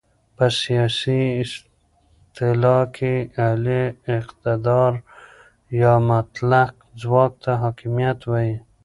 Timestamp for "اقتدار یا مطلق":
4.17-6.71